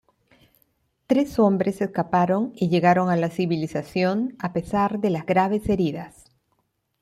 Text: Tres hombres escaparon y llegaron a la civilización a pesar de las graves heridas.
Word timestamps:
Tres 1.05 1.37
hombres 1.37 1.79
escaparon 1.79 2.53
y 2.55 2.69
llegaron 2.69 3.09
a 3.11 3.15
la 3.15 3.29
civilización 3.29 4.35
a 4.39 4.51
pesar 4.51 4.97
de 4.99 5.11
las 5.11 5.27
graves 5.27 5.69
heridas. 5.69 6.23